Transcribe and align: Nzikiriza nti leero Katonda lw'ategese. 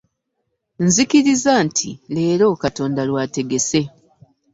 Nzikiriza 0.85 1.53
nti 1.67 1.89
leero 2.13 2.47
Katonda 2.63 3.01
lw'ategese. 3.09 3.81